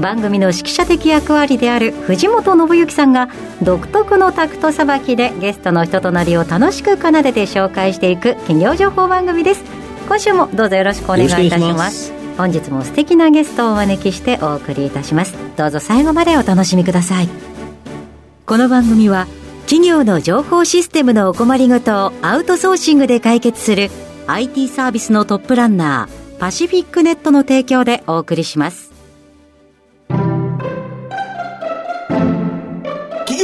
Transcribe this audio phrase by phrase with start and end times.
[0.00, 3.28] 番組の指揮者的役割である藤本信之さんが
[3.62, 9.62] 独特のタクトさばきでゲストの人となりを楽しく奏でて紹介していく企業情報番組です。
[10.08, 12.12] 今週もどうぞよろしくお願いいたします。
[12.36, 15.36] 本日も素敵なゲストをお招きしてお送りいたします。
[15.56, 17.28] どうぞ最後までお楽しみください。
[18.46, 19.26] この番組は
[19.66, 23.90] 企業の情報システムのお困りごとをアウトソーシングで解決する
[24.26, 28.90] IT サービスのトップランナーパシフィックネットの提供でお送りします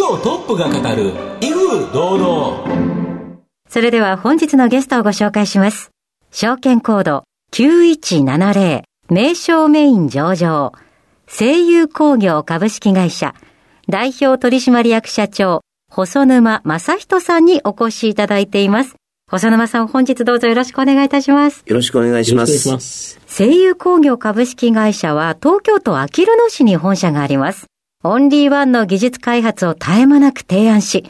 [0.06, 3.38] 企業トップが語る威風堂々。
[3.68, 5.90] それでは本日のゲストをご紹介します。
[6.30, 10.72] 証券コード9170名称メイン上場。
[11.26, 13.34] 声優工業株式会社。
[13.88, 15.62] 代表取締役社長。
[15.90, 18.94] 細沼正人さんにお越しいただいています。
[19.28, 21.64] 細沼さん、本日どうぞよろしくお願いいたします。
[21.66, 22.68] よろしくお願いします。
[22.68, 23.18] ます。
[23.26, 27.66] 声優工業株式会社は東京都あきる野市に本社があります。
[28.08, 31.04] オンリーワンの技術開発を絶え間なく提案し、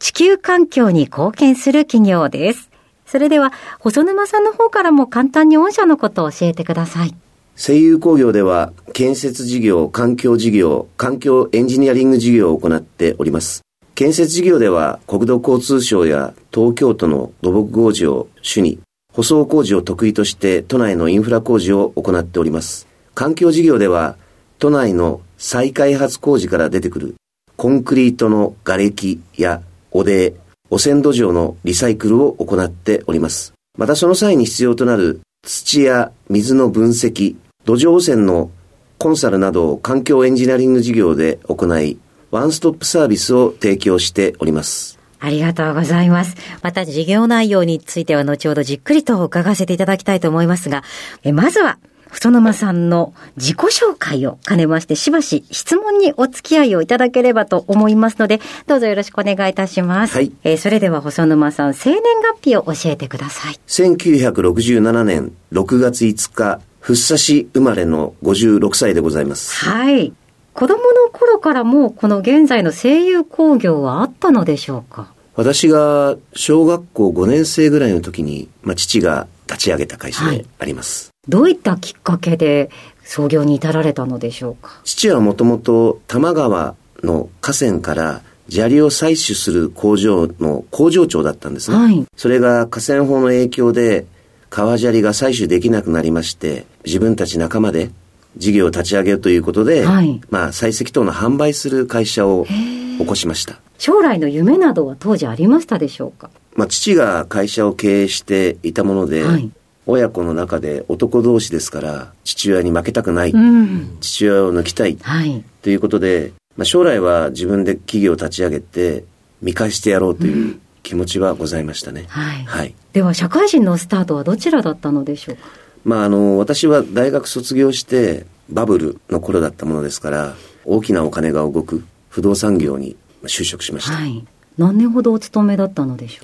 [0.00, 2.70] 地球環境に貢献する企業です。
[3.06, 7.14] それでは、細沼さんの方からも簡単に御社のことを教えてください。
[7.54, 13.62] 声優工業では、建設事業、環境事業、環境エンジニアリング事業を行っております。
[13.94, 18.80] 建設事業では国土交通省や東京都の土木工事を主に、
[19.12, 22.88] 舗装工事を得意として都内のインフラ工事を行っております。
[23.14, 24.16] 環境事業では
[24.60, 27.14] 都内の再開発工事から出てくる
[27.56, 30.34] コンクリートの瓦礫や汚泥、
[30.70, 33.54] 汚染土壌のリサイクルを行っております。
[33.78, 38.50] またその際に必要となる土や水の分析、土壌汚染の
[38.98, 41.98] コンサルなどを環境エンジニアリング事業で行い、
[42.30, 44.98] ワンストップサービスを提供しております。
[45.20, 46.36] ありがとうございます。
[46.62, 50.82] また事業内容については後ほどじっくりと伺わせていただきたいと思いますが、
[51.22, 51.78] えまずは、
[52.10, 60.14] 太沼さんの自己紹介を兼ねまして、しばし質問にお付き合いをいただければと思いますので、どうぞよろしくお願いいたします。
[60.14, 60.32] はい。
[60.44, 63.60] えー、それでは細沼さん、生年月日を教えてください。
[63.66, 69.64] 1967年6月5日、福生市生まれの56歳でございます。
[69.64, 70.12] はい。
[70.52, 75.12] 子供の頃からもこの現在の声優工業はあったのでしょうか？
[75.36, 82.70] 私が小学校5年生ぐらいの時に、まあ、父が立ち上げた会社であります、はい、どういったきっかけで
[83.04, 84.80] 創業に至られたのでしょうか？
[84.84, 94.06] 父はもともと多摩川の河川から砂利を採取する工場の工場長だったんですね、はい、それが河川法の影響で
[94.48, 97.90] 川砂利が採取できなくなりまして自分たち仲間で
[98.36, 103.60] 事業を立ち上げるということで、はい、まあ、採石等の販売する会社を起こしました。
[103.76, 106.30] 将来の夢などは当時ありましたでしょうか？
[106.54, 109.50] まあ、父が会社を経営していたもので、はい、
[109.86, 119.04] 親子の中で男同士ですから、父親に負けたくない、うん、父親を抜きたい、はい、ということで、まあ、将来は自分で企業を立ち上げて、
[119.42, 122.04] 見返してやろうという気持ちはございましたね。
[122.08, 122.44] はい。
[122.44, 125.42] はい、では、社会人のスタートはどちらだったのでしょうか？
[125.84, 130.34] まあ、あの、私は大学卒業してバブルの頃だったものですから、
[130.66, 133.94] 大きなお金が動く不動産業に就職しました。
[133.94, 134.26] はい。
[134.58, 136.22] 何年ほどお勤めだったのでしょ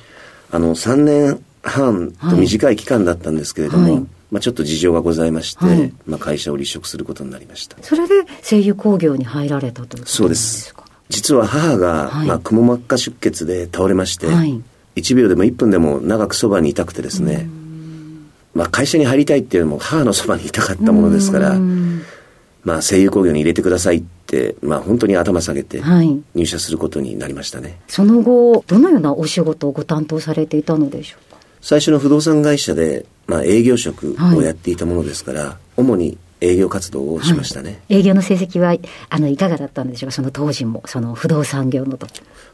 [0.52, 0.56] う？
[0.56, 7.76] あの、3年半と短い期間だったんですけれども、はい、まあ、ちょっと事情がございまして、はい、まあ、会社を離職することになりました。
[7.82, 10.16] それで声優工業に入られたということですか？
[10.16, 10.74] そうです。
[11.08, 14.60] 実は母が、はい、まあ、くも膜下出血で倒れまして、はい、
[14.96, 17.48] 1秒でも1分でも長くそばにいたくてですね、
[18.54, 21.58] まあ、会社に入りたいっていうのも母のそばにいたかったものですから、
[22.64, 25.80] まあ、声優工業に入れてくださいって、まあ、本当に頭下げて
[26.34, 31.25] 入社することになりましたね、はい、その後どのようなお仕事をご担当されていたのでしょうか？
[31.68, 38.76] 最初の不動産会社で、まあ、営業職をやっていたものですから、はい、主に営業活動をしましたね、はい、営業の成績は
[39.10, 40.12] あのいかがだったんでしょうか？
[40.14, 42.06] その当時もその不動産業のと。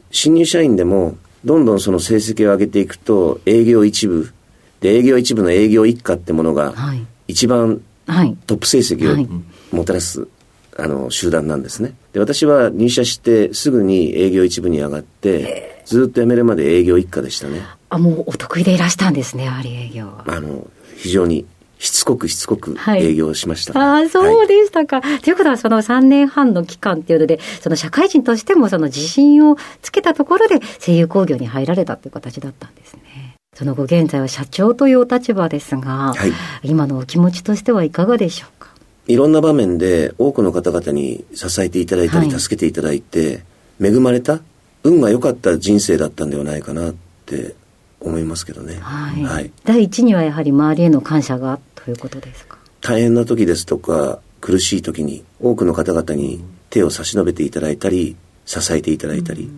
[0.09, 1.15] 新入社員でも
[1.45, 4.33] どんどんその成績を上げていくと営業一部
[4.81, 6.73] で、営業一部の営業一課ってものが、
[7.27, 7.81] 一番
[8.47, 9.13] トップ成績
[9.71, 10.27] をもたらす、
[10.75, 11.93] あの、集団なんですね。
[12.13, 17.61] で、私は入社してすぐに営業一部に上がって、ずっと辞めるまで営業一課でしたね。
[17.95, 20.23] あ、もうお得意でいらしたんですね、やはり営業は。
[20.27, 20.67] あの、
[20.97, 21.45] 非常に
[21.79, 25.01] しつこくしつこく営業しました、はい、ああ、そうでしたか。
[25.01, 33.35] と、はい、いうことは、その3年半の期間っていうので、その社会人としてもその自信をつけたところで声優工業に入られたという形だったんですね。
[33.55, 36.31] その後現在は社長というお立場ですが、はい
[36.63, 38.69] 今のお気持ちとしてはいかがでしょうか？
[39.07, 43.43] いろんな場面で多くの方々に支えていただいたり、はい助けていただいて、
[43.81, 44.39] 恵まれた、
[44.83, 46.95] 運が良かった人生だったんではないかなっ
[47.25, 47.55] て
[48.03, 48.77] 思いますけどね。
[48.81, 49.51] はい、はい。
[49.63, 52.57] 第一にはやはり周りへの感謝がということですか？
[52.81, 58.15] 大変な時ですとか、苦しい時に多くの方々に手を差し伸べていただいたり、
[58.45, 59.49] 支えていただいたり、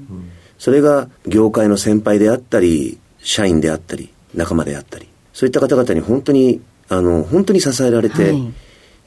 [0.60, 8.54] それが業界の先輩であったり、社員であったり、仲間であったり、そういった方々に本当に、あの、本当に支えられて、はい。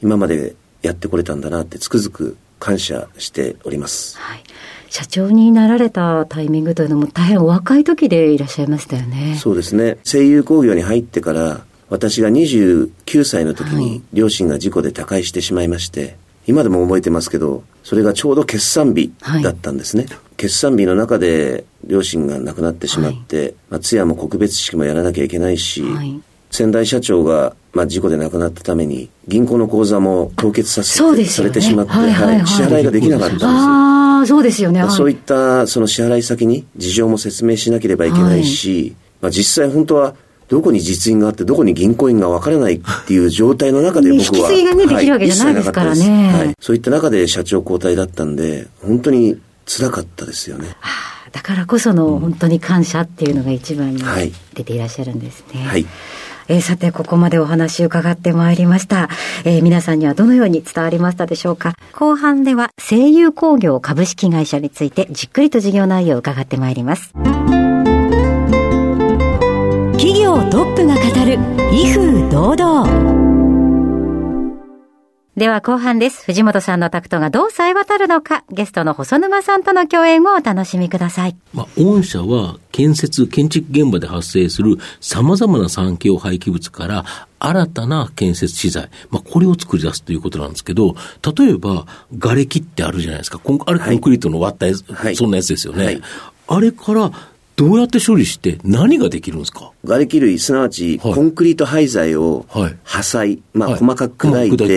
[0.01, 4.17] 今までやってこれたんだなってつくづく感謝しております。
[4.17, 4.43] はい
[4.89, 9.35] 社長になられたタイミングというのも大変お若い時でいらっしゃいましたよね。
[9.39, 9.97] そうですね。
[10.03, 13.83] 声優工業に入ってから、私が29歳の時はい。
[13.83, 19.11] に両親が事故で他界してしまいまして、今でも覚えてますけど、それがちょうど決算日
[19.43, 20.07] だったんですね。
[20.37, 26.21] 決算日の中で両親が亡くなってしまって、まあ、通夜も告別式もやらなきゃいけないし、はい
[26.51, 31.17] 先代社長が、まあ、事故で亡くなったために、銀行の口座も凍結させね。
[31.43, 32.47] れてしまって、はいはいはい。
[32.47, 33.49] 支払いができなかったんですよ。
[33.51, 34.91] ああそうですよね、はい。
[34.91, 40.15] そういったその支払い先に事情も説明しなければいけないし、まあ、実際本当は
[40.49, 46.33] どこに実印があってどこに銀行員が分からないっていう状態の中で僕は引き継ぎがねできるわけじゃないですからね。
[46.33, 50.69] はい、そういった中で社長交代だったんで本当に辛かったですよね。
[50.79, 54.31] はあだからこその本当に感謝っていうのが一番にはい。
[54.55, 55.61] 出ていらっしゃるんですね。
[55.61, 55.85] はい
[56.49, 59.07] えーさて、ここまでお話伺ってまいりました。
[59.45, 67.13] えー皆さんにはどのように伝わりましたでしょうか後半では声優工業株式会社についてじっくりと事業内容を伺ってまいります。
[69.93, 71.37] 企業トップが語る
[71.71, 73.28] 威風堂々。
[75.39, 76.25] では後半です。
[76.25, 81.35] 藤本さんのタクトがどう冴え渡るのか、ゲストの細沼さんとの共演をお楽しみください。
[81.53, 87.05] まあ、御社は建設、建築現場で発生する様々な産経廃棄物から
[87.39, 90.95] 新たな建設資材、まあ、これを作り出すということなんですけど、
[91.37, 91.85] 例えば、
[92.19, 93.39] 瓦礫ってあるじゃないですか。
[93.65, 95.85] あれコンクリートの割ったやつ、はいそんなやつですよね。
[95.85, 96.01] はい
[96.51, 97.11] あれから、
[97.59, 99.73] どうやって処理して何ができるんですか？
[99.83, 101.13] 瓦礫類すなわちはい。
[101.13, 102.77] コンクリート廃材をはい。
[102.83, 103.79] 破砕、まあ、はい。
[103.79, 104.67] 細かく砕いて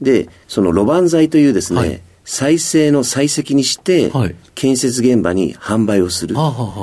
[0.00, 2.00] でその路盤材というですね、はい。
[2.24, 4.36] 再生の採石にして、はい。
[4.54, 6.36] 建設現場に販売をする、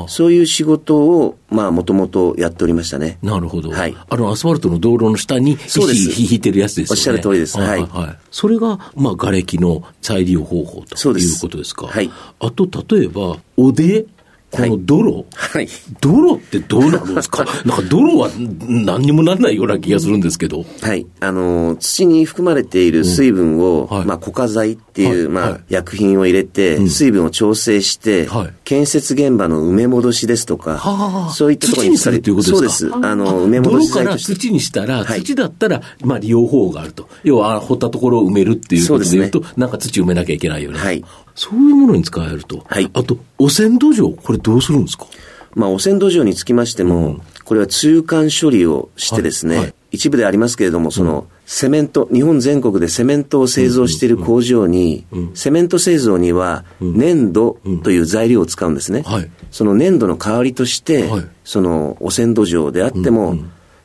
[0.07, 3.17] そういう仕事を、まあ、もともとやっておりましたね。
[3.21, 3.69] なるほど。
[3.69, 3.95] はい。
[4.09, 6.09] あの、アスファルトの道路の下にそうです。
[6.09, 6.99] 石引いてるやつですよね。
[6.99, 7.57] おっしゃる通りです。
[7.57, 7.67] はい。
[7.69, 7.81] はい。
[7.81, 8.17] はい。
[8.31, 11.87] それが、まあ、瓦礫の再利用方法ということですか？
[11.87, 12.11] はい。
[12.39, 14.05] あと、例えば、おで、
[14.49, 15.67] この泥、はい。
[15.99, 17.45] 泥ってどうなるんですか？
[17.65, 18.29] なんか泥は
[18.61, 20.65] 何にもなんないような気がするんですけど。
[20.81, 21.05] はい。
[21.19, 24.05] あの、土に含まれている水分を、うんはい。
[24.07, 25.51] まあ、固化剤っていう、まあ、はい。
[25.53, 28.53] はい薬品を入れて、水分を調整して、はい。
[28.63, 31.33] 建設現場の埋め戻しですとか、はあ。
[31.33, 32.93] そういったところに土にするということですか？
[32.93, 33.05] そうです。
[33.05, 34.33] あの、埋め戻し泥から剤として。
[34.35, 35.21] 土にしたら、はい。
[35.23, 37.09] 土だったら、まあ利用方法があると。
[37.25, 40.79] 要は、掘ったところを埋めるっていうことで言うと、そなんか土埋めなきゃいけないよね。
[40.79, 41.03] はい
[41.38, 42.66] そういうものに使えると。
[42.68, 42.89] はい。
[42.94, 45.06] あと、汚染土壌、これどうするんですか？
[45.54, 49.74] まあ、汚染土壌につきましても、これは中間処理をしてですね、はいはい。
[49.92, 59.04] 一部でありますけれども、その、セメント、日本全国でセメントを製造している工場に、セメント製造には、粘土という材料を使うんですね。
[59.06, 59.30] はい。
[59.51, 61.28] その粘土の代わりとして、はい。
[61.45, 63.38] その汚染土壌であっても、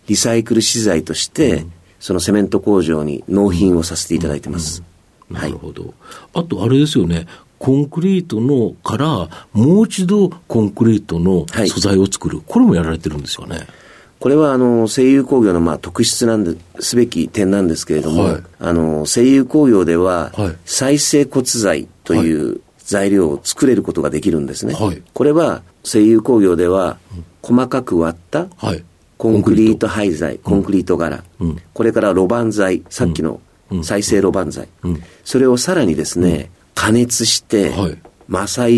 [0.09, 1.65] リサイクル資材として、
[2.01, 4.83] そのセメント工場に納品をさはせていただいてます。
[5.35, 5.59] はないる。
[5.59, 5.95] ほど。
[6.35, 7.27] あと、あれですよね。
[7.59, 12.43] コンクリートのから、もう一度コンクリートのはい素材を作る。
[12.47, 13.67] これもやられてるんですよね。
[14.19, 24.75] これはあの声優工業のまあ特質なんですべき点なんですけれども、はいあの声優工業でははい再生骨材という材料を作れることができるんですね。
[24.75, 26.99] はいこれは声優工業では
[27.43, 28.85] 細かく割ったはい。
[29.19, 33.41] コンクリート廃材、コンクリート柄、うんこれから路盤材、さっきの
[33.83, 35.03] 再生路盤材、うん。
[35.25, 37.99] それをさらにですね、加熱して、はい。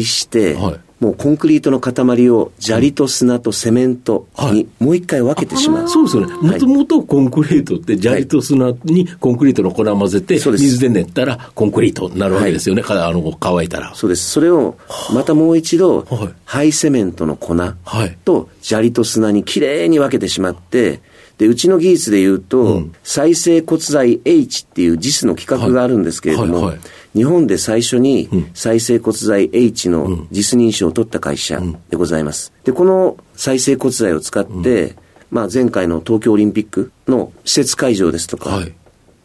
[0.04, 4.52] して、はいもうコンクリートの塊を砂利と砂とセメントはい。
[4.54, 5.88] にもう一回分けてしまう。
[5.88, 6.52] そうですよね。
[6.52, 12.82] もともとコンクリートって砂利と砂にコンクリートの粉混ぜて、水で練ったらコンクリートになるわけですよね。
[12.82, 13.94] かあの乾いたら。
[13.94, 14.30] そうです。
[14.30, 14.78] それを、
[15.12, 17.74] またもう一度はい、廃セメントの粉は
[18.06, 18.16] い。
[18.24, 21.02] と砂利と砂にきれいに分けてしまって、
[21.36, 22.92] で、うちの技術で言うと、うん。
[23.02, 26.80] 再生骨材 H っていう JIS の規格があるんですけれども、はいはいはい
[27.14, 28.50] 日本で最初にん。
[28.54, 32.52] 再生骨材 H の JIS 認証を取った会社でございます。
[32.64, 34.96] で、この再生骨材を使って、
[35.30, 38.72] まあ前回の東京オリンピックの施設会場ですとか、はい。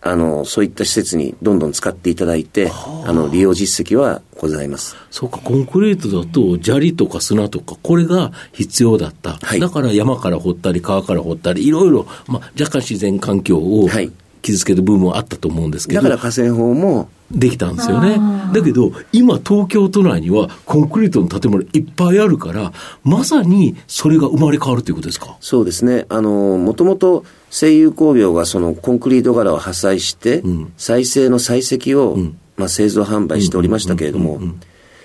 [0.02, 2.72] あの、そういった施設にどんどん使っていただいて、
[3.06, 4.96] あの、利用実績はございます。
[5.12, 9.34] そうか、コンクリートだと、砂利とか砂とか、これが必要だった。
[9.42, 9.60] はい。
[9.60, 14.10] だから山から掘ったり、川から掘ったり、いろいろ、まあ、若干自然環境をはい。
[14.42, 18.20] 傷つける部分はあったと思うんですけど、だから河川法も、できたんですよね。
[18.54, 25.38] だけど、今、東京都内にはコンクリートの建物いっぱいあるから、まさにそれが生まれ変わるということですか？
[25.40, 26.06] そうですね。
[26.10, 32.18] あの、もともと声優工業がそのコンクリート柄を破砕して、ん再生の採石を、
[32.58, 34.42] まあ、製造販売しておりましたけれども、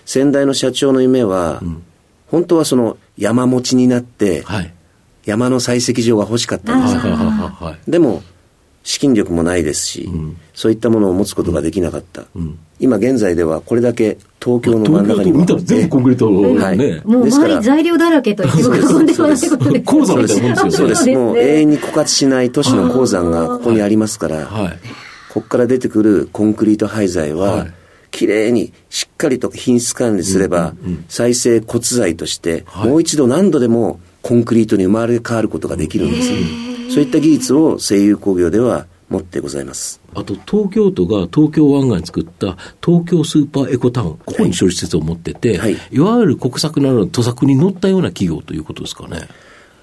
[0.06, 1.62] 先代の社長の夢は、
[2.30, 4.72] 本当はその山持ちになって、はい。
[5.24, 6.88] 山の採石場が欲しかったんで
[7.86, 7.90] す。
[7.90, 8.22] でも、
[8.84, 10.08] 資金力もないですし、
[10.54, 12.24] そういったものを持つことができなかった。
[12.78, 17.00] 今現在ではこれだけ東京の真ん中にも東京都見たら全部コンクリートはいね。
[17.04, 19.82] もう周り材料だらけと言っても過言ではないことで す。
[19.84, 20.70] 鉱山みたいなもんですよね。
[20.70, 21.10] そうです。
[21.10, 24.78] もう永遠に枯渇しない都市の鉱山がここにありますから、はい。
[25.32, 27.72] ここから出てくるコンクリート廃材は、はい
[28.14, 30.74] きれいにしっかりと品質管理すれば、
[31.08, 36.30] 再生骨材として、はいもう一度何度でもコンクリートに生まれ変わることができるんです。
[36.90, 40.00] そういった技術を声優工業では持ってございます。
[40.14, 49.28] あと、東京都が東京湾岸に作った東京スーパーエコタウン、ここに処理施設を持ってて、はいい、わゆる国策などの都策に乗ったような企業ということですかね。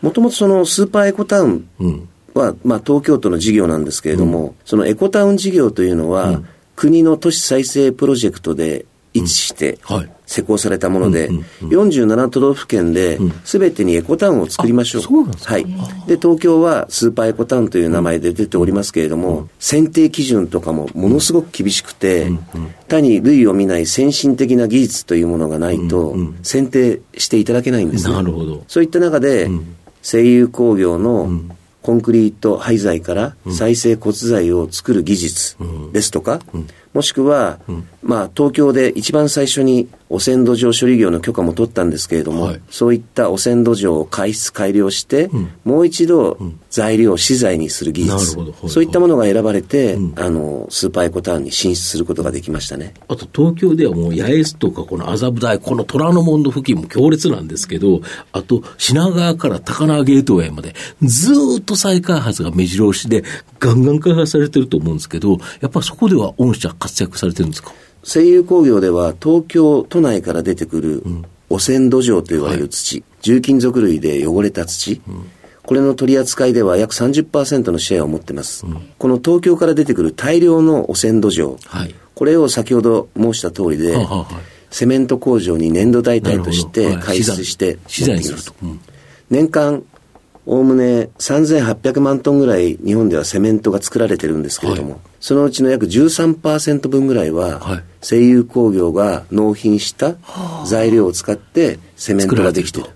[0.02, 2.08] もともとそのスーパーエコタウンうん。
[2.34, 6.42] は、まあ、東京都の事業なんですけれども、そのエコタウン事業というのは、
[6.76, 10.12] 国の都市再生プロジェクトで一致してはい。
[10.26, 15.02] 施行されたもので、うん47都道府県で全てにエコタウンを作りましょう。
[15.02, 15.54] あそうなんですか。
[15.54, 15.66] はい。
[16.08, 22.32] で、東京はスーパーエコタウンという名前で出ておりますけれども、選定基準とかもものすごく厳しくて、
[22.88, 28.08] 他に類を見ない先進的な技術というものがないと、選定していただけないんです。
[28.08, 28.14] ね。
[28.14, 28.64] なるほど。
[28.68, 29.50] そういった中で、
[30.02, 31.30] 声優工業の
[31.82, 35.58] コンクリート廃材から再生骨材を作る技術
[35.92, 36.40] ですとか、
[36.94, 37.60] もしくは、
[38.02, 42.62] まあ、東京で一番最初に汚染土壌処理業の許可も取ったんですけれども、はい。
[42.70, 45.30] そういった汚染土壌を改質改良して、
[45.64, 46.38] もう一度
[46.70, 48.52] 材料を資材にする技術、なるほど。
[48.52, 52.94] はいそういったものが選ばれて、あの、スーパーエコタウンに進出することができましたね。
[53.08, 58.02] あと東京ではもう八重洲とかこの麻布台、この虎ノ門の付近も強烈なんですけど、
[58.34, 63.24] あと品川から高輪ゲートウェイまでずーっと再開発が目白押しで
[63.60, 67.72] ガンガン開発されてると思うんですけど、やっぱりそこでは御社活躍されてるんですか？
[68.04, 71.04] 声優工業では東京都内から出てくる
[71.50, 75.02] 汚染土壌と言われる土、重金属類で汚れた土、
[75.64, 78.66] これの取り扱いでは約30%のシェアを持ってます、
[78.98, 81.96] この東京から出てくる大量の汚染土壌、はい。
[82.16, 84.28] これを先ほど申した通りで、はあは。
[84.72, 88.54] セメント工場に粘土代替として開出して資材にすると。
[88.64, 88.80] うん。
[89.30, 89.84] 年間
[90.52, 95.00] おおむね3800万トンぐらい日本ではセメントが作られてるんですけれども、はい。
[95.22, 97.84] そのうちの約13%分ぐらいは、はい。
[98.02, 100.16] 声優工業が納品した
[100.66, 102.90] 材料を使ってセメントができている。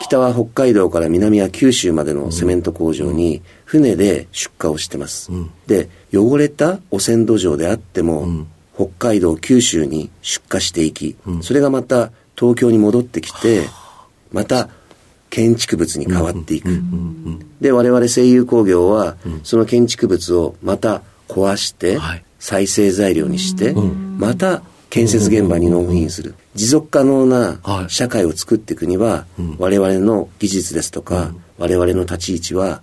[0.00, 5.30] 北は北海道から南は九州までのセメント工場に船で出荷をしてます。
[5.68, 8.26] で、汚れた汚染土壌であっても、
[8.74, 13.68] 北海道、九州に出荷していき、それがまた東京に戻ってきて、
[14.32, 14.68] また
[15.32, 16.68] 建築物に変わっていく。
[17.62, 26.34] で、我々声優工業は、その建築物をまた壊してはい、再生材料にして、また建設現場に納品する。
[26.54, 27.90] 持続可能なはい。
[27.90, 29.24] 社会を作っていくには、
[29.58, 32.82] 我々の技術ですとか、我々の立ち位置は、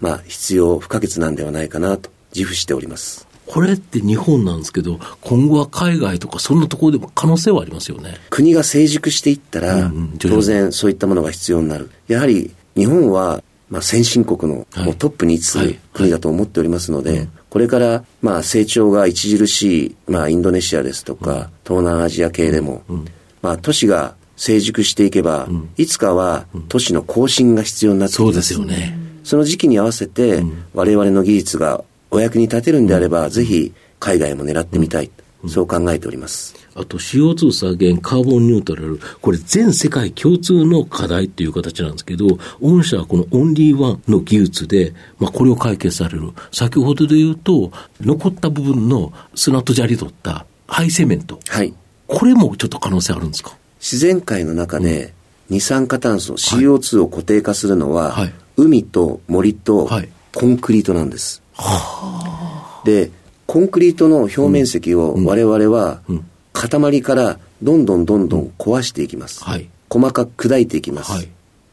[0.00, 3.29] まあ、必要不可欠なんではないかなと自負しております。
[3.50, 8.14] これって日本なんですけど、今後は海外とかそんなところでも可能性はありますよね。
[8.30, 11.90] 国が成熟していったら、うんうん当然そういったものが必要になる。
[12.06, 14.84] やはり日本は、まあ、先進国のはい。
[14.86, 15.80] もうトップに位置するはい。
[15.92, 22.84] 国だと思っておりますので、これからまあ成長が著しい、まあ、インドネシアですとか、東南アジア系でも、
[23.42, 28.26] まあ、都市が成熟していけば、いつかは都市の更新が必要になってきます。
[28.26, 28.96] そうですよね。
[29.24, 35.10] その時期に合わせて、我々の技術がお役に立てるんであれば、ぜひ海外も狙ってみたい、
[35.48, 36.54] そう考えております。
[36.74, 46.30] あと CO2 削減、カーボンニュートラル、これ全世界共通の課題っていう形なんですけど、御社はこのオンリーワンの技術で、まあこれを解決される。
[46.52, 51.40] 先ほどで言うと、残った部分の砂と砂利取った廃セメント。
[51.48, 51.74] はい。
[52.06, 53.56] これもちょっと可能性あるんですか？
[53.80, 55.14] 自然界の中で
[55.48, 61.42] 二酸化炭素 CO2 を固定化するのは、はい海と森とはいコンクリートなんです。
[62.84, 63.10] で、
[63.46, 66.00] コンクリートの表面積を我々は
[66.52, 69.44] 塊からどんどんどんどん壊していきます。
[69.44, 71.12] はい細かく砕いていきます。
[71.12, 71.28] はい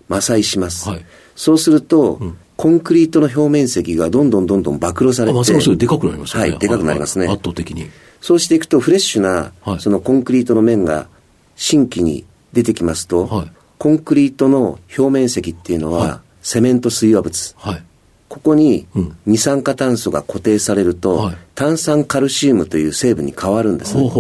[0.10, 0.90] 摩擦します。
[0.90, 2.20] はいそうすると、
[2.58, 5.38] コンクリートの表面積がどんどんどんどん暴露されて。
[5.38, 6.50] ますますでかくなりますよね。
[6.50, 7.28] はい、でかくなりますね。
[7.28, 7.92] 圧倒的に。
[8.20, 11.08] そうしていくと、フレッシュな、そのコンクリートの面が
[11.56, 17.56] 新規に出てきますと、はい、コンクリートの表面積っていうのは、はい、セメント水和物。
[17.58, 17.84] はい、
[18.30, 18.88] ここに
[19.26, 24.12] 二酸化炭素が固定されると、はい、炭酸カルシウムという成分に変わるんですね。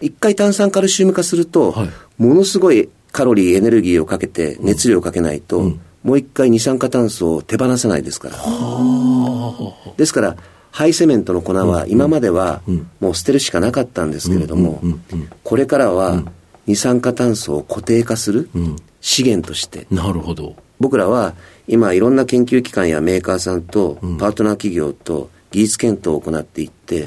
[0.00, 1.74] 一回炭酸カルシウム化すると、
[2.18, 8.36] ものすごいカロリー、エネルギーをかけて熱量をかけないと、うん、もう一回二酸化炭素を手放せないですから。
[9.96, 10.36] ですから、
[10.70, 12.62] 廃セメントの粉は今までは
[13.00, 14.80] もう捨てるしかなかったんですけれども、
[15.42, 16.22] これからは
[16.66, 18.50] 二酸化炭素を固定化する
[19.00, 20.54] 資源として、なるほど。
[20.80, 21.34] 僕らは
[21.66, 27.06] 今いろんな研究機関やメーカーさんとパートナー企業と技術検討を行っていって、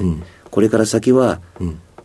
[0.50, 1.40] これから先は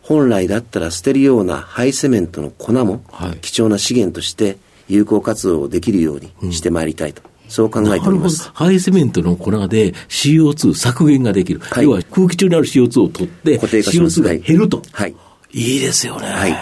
[0.02, 3.02] 本来だったら捨てるような廃セメントの粉も
[3.40, 4.58] 貴重な資源として
[4.88, 7.22] 有効活動できるようにしてまいりたいと。
[7.48, 8.50] そう考えております。
[8.54, 11.60] 廃セメントの粉で CO2 削減ができる。
[11.60, 14.82] はい、要は空気中にある CO2 を取って、CO2 が減ると。
[14.92, 15.14] はい。
[15.52, 16.26] いいですよね。
[16.26, 16.56] はい。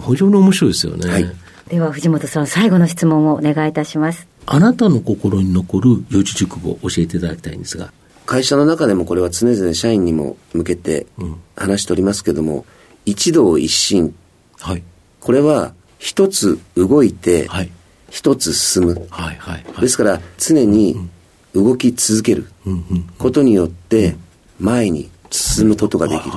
[0.00, 1.10] 非常に面白いですよね。
[1.10, 1.24] はい。
[1.70, 4.26] では藤本さん、最後の質問をお願いいたします。
[4.44, 7.92] あなたの心に残る四字熟語を教えていただきたいんですが。
[8.26, 11.06] 会社の中でもこれは常々社員にも向けて
[11.54, 12.64] 話しておりますけども、うん、
[13.06, 14.12] 一動一心。
[14.58, 14.82] はい。
[15.20, 17.70] これは一つ動いて、はい。
[18.10, 19.06] 一つ進む。
[19.08, 20.96] はいはい、はい、ですから常に
[21.54, 22.48] 動き続ける
[23.18, 24.16] ことによって
[24.58, 26.32] 前に進むことができる。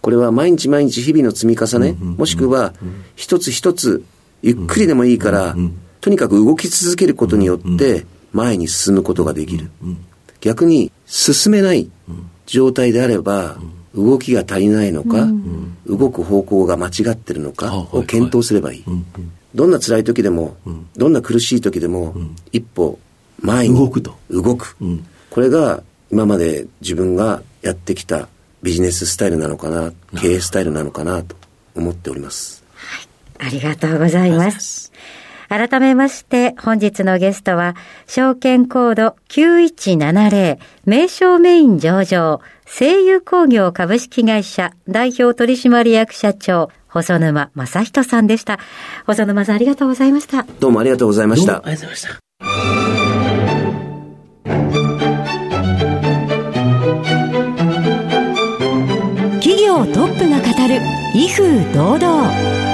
[0.00, 2.72] これは毎日毎日日々の積み重ね、もしくは
[3.14, 4.02] 一つ一つ
[4.44, 5.56] ゆっくりでもいいから、
[6.02, 9.70] とにかく動き続けることによって前に進むことができる。
[10.42, 11.90] 逆に進めない
[12.44, 13.56] 状態であれば、
[13.94, 15.26] 動きが足りないのか、
[15.86, 18.84] 動く方向が間違ってるのかを検討すればいい。
[19.54, 20.58] どんな辛い時でも、
[20.94, 22.14] どんな苦しい時でも、
[22.52, 22.98] 一歩
[23.40, 24.14] 前に動くと。
[24.30, 24.76] 動く。
[25.30, 28.28] これが今まで自分がやってきた
[28.62, 31.34] ビジネススタイルなのかな、経営スタイルなのかなと
[31.74, 32.62] 思っております。
[32.74, 33.13] はい。
[33.44, 34.92] ありがとうございます。
[35.48, 48.58] 改めまして、本日のゲストは、証券コード9170、名称メイン上場、声優工業株式会社代表取締役社長、細沼正人さんでした。
[49.06, 50.46] 細沼さんありがとうございました。
[50.60, 51.56] どうもありがとうございました。
[51.56, 52.24] ありがとうございました。
[59.40, 60.80] 企業トップが語る
[61.14, 62.73] 威風堂々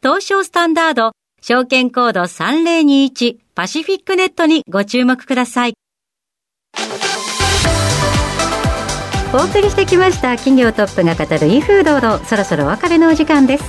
[0.00, 1.10] 東証スタンダード
[1.42, 5.74] 証券コード3021パシフィックネットにご注目ください。
[9.34, 13.64] お送りしてきました企業トップが語るインフードードそろそろお別れのお時間です。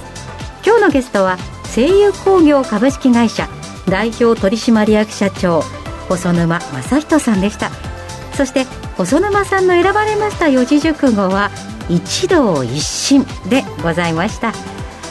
[0.64, 1.38] 今日のゲストは
[1.74, 3.50] 声優工業株式会社
[3.88, 5.62] 代表取締役社長
[6.10, 7.72] 細沼正人さんでした。
[8.36, 8.66] そして
[8.98, 11.50] 細沼さんの選ばれました四字熟語は
[11.90, 14.54] 一同一心でございました。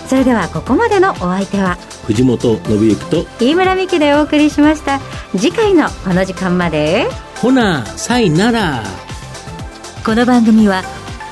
[0.09, 5.01] それではここまでのお相手は藤本信之と飯村美希でお送りしました。
[5.33, 7.07] 次回のこの時間まで。
[7.37, 8.83] ほなさいなら。
[10.07, 10.83] この番組は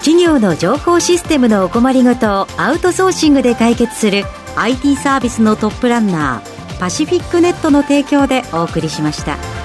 [0.01, 4.25] 企業の情報システムのお困りごとをアウトソーシングで解決する
[4.57, 9.56] IT サービスのトップランナーパシフィックネットの提供でお送りしました。